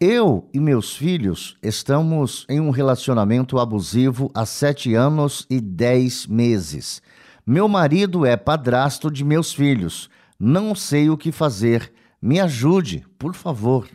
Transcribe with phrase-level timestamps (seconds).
[0.00, 7.02] Eu e meus filhos estamos em um relacionamento abusivo há sete anos e dez meses.
[7.44, 10.08] Meu marido é padrasto de meus filhos.
[10.38, 11.92] Não sei o que fazer.
[12.22, 13.88] Me ajude, por favor.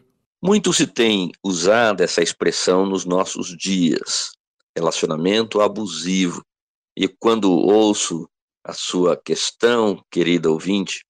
[0.44, 4.34] Muito se tem usado essa expressão nos nossos dias,
[4.76, 6.42] relacionamento abusivo.
[6.98, 8.28] E quando ouço
[8.62, 11.06] a sua questão, querida ouvinte,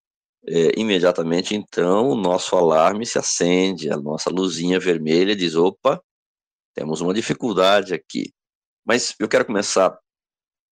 [0.46, 6.02] é, imediatamente então o nosso alarme se acende, a nossa luzinha vermelha diz: opa,
[6.74, 8.34] temos uma dificuldade aqui.
[8.86, 9.98] Mas eu quero começar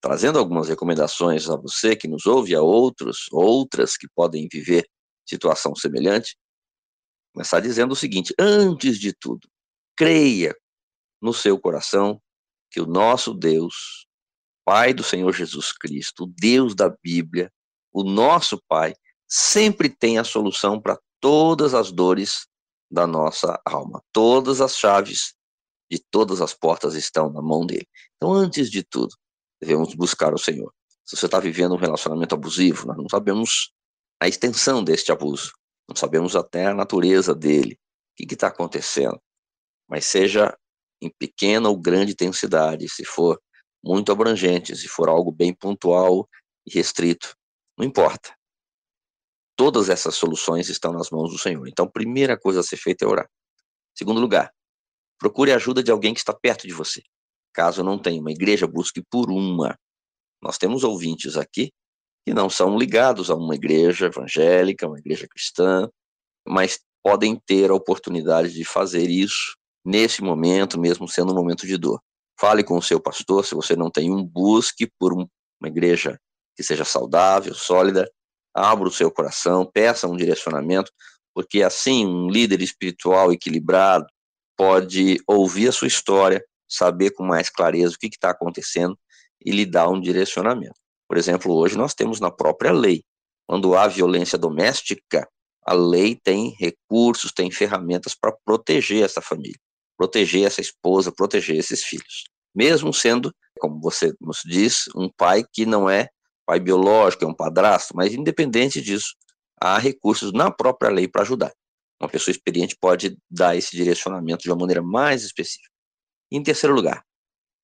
[0.01, 4.85] trazendo algumas recomendações a você que nos ouve, a outros, outras que podem viver
[5.25, 6.35] situação semelhante.
[7.33, 9.47] Começar dizendo o seguinte: antes de tudo,
[9.95, 10.53] creia
[11.21, 12.21] no seu coração
[12.69, 14.07] que o nosso Deus,
[14.65, 17.51] Pai do Senhor Jesus Cristo, o Deus da Bíblia,
[17.93, 18.93] o nosso Pai,
[19.31, 22.47] sempre tem a solução para todas as dores
[22.91, 24.03] da nossa alma.
[24.11, 25.33] Todas as chaves
[25.89, 27.87] de todas as portas estão na mão dele.
[28.17, 29.15] Então, antes de tudo,
[29.61, 30.73] devemos buscar o Senhor.
[31.05, 33.71] Se você está vivendo um relacionamento abusivo, nós não sabemos
[34.19, 35.53] a extensão deste abuso,
[35.87, 37.79] não sabemos até a natureza dele,
[38.19, 39.19] o que está acontecendo.
[39.89, 40.57] Mas seja
[41.01, 43.41] em pequena ou grande intensidade, se for
[43.83, 46.29] muito abrangente, se for algo bem pontual
[46.65, 47.35] e restrito,
[47.77, 48.35] não importa.
[49.55, 51.67] Todas essas soluções estão nas mãos do Senhor.
[51.67, 53.29] Então, primeira coisa a ser feita é orar.
[53.95, 54.51] Segundo lugar,
[55.19, 57.01] procure ajuda de alguém que está perto de você.
[57.53, 59.77] Caso não tenha uma igreja, busque por uma.
[60.41, 61.71] Nós temos ouvintes aqui
[62.25, 65.89] que não são ligados a uma igreja evangélica, uma igreja cristã,
[66.47, 71.77] mas podem ter a oportunidade de fazer isso nesse momento, mesmo sendo um momento de
[71.77, 71.99] dor.
[72.39, 75.27] Fale com o seu pastor, se você não tem um, busque por uma
[75.65, 76.19] igreja
[76.55, 78.09] que seja saudável, sólida,
[78.53, 80.91] abra o seu coração, peça um direcionamento,
[81.33, 84.05] porque assim um líder espiritual equilibrado
[84.57, 88.97] pode ouvir a sua história, saber com mais clareza o que está acontecendo
[89.43, 90.75] e lhe dar um direcionamento.
[91.07, 93.03] Por exemplo, hoje nós temos na própria lei,
[93.47, 95.27] quando há violência doméstica,
[95.65, 99.59] a lei tem recursos, tem ferramentas para proteger essa família,
[99.97, 102.29] proteger essa esposa, proteger esses filhos.
[102.55, 106.09] Mesmo sendo, como você nos diz, um pai que não é
[106.45, 109.15] pai biológico, é um padrasto, mas independente disso,
[109.59, 111.53] há recursos na própria lei para ajudar.
[112.01, 115.69] Uma pessoa experiente pode dar esse direcionamento de uma maneira mais específica.
[116.31, 117.05] Em terceiro lugar,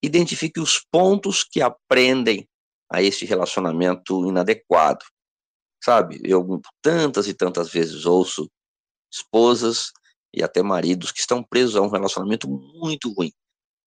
[0.02, 2.48] identifique os pontos que aprendem
[2.92, 5.04] a esse relacionamento inadequado.
[5.84, 8.50] Sabe, eu tantas e tantas vezes ouço
[9.12, 9.92] esposas
[10.34, 13.32] e até maridos que estão presos a um relacionamento muito ruim.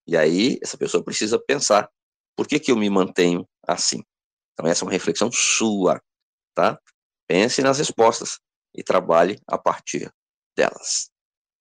[0.06, 1.88] E aí essa pessoa precisa pensar:
[2.36, 4.02] por que, que eu me mantenho assim?
[4.60, 6.00] Então, essa é uma reflexão sua,
[6.54, 6.78] tá?
[7.26, 8.38] Pense nas respostas
[8.74, 10.12] e trabalhe a partir
[10.54, 11.10] delas.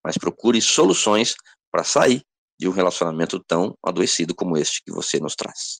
[0.03, 1.33] Mas procure soluções
[1.71, 2.21] para sair
[2.59, 5.79] de um relacionamento tão adoecido como este que você nos traz.